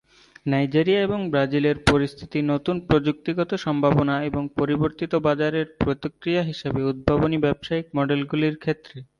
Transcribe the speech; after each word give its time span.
Nigeria 0.45 0.99
এবং 1.01 1.19
ব্রাজিলের 1.31 1.77
পরিস্থিতি 1.85 2.39
নতুন 2.43 2.75
প্রযুক্তিগত 2.87 3.51
সম্ভাবনা 3.65 4.15
এবং 4.23 4.43
পরিবর্তিত 4.57 5.11
বাজারের 5.27 5.65
প্রতিক্রিয়া 5.79 6.43
হিসাবে 6.43 6.81
উদ্ভাবনী 6.83 7.37
ব্যবসায়িক 7.37 7.87
মডেলগুলির 7.97 8.55
ক্ষেত্রে 8.57 8.95
নথিভুক্ত। 8.95 9.09